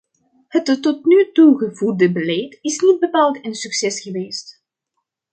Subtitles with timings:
[0.47, 4.63] Het tot nu toe gevoerde beleid is niet bepaald een succes geweest.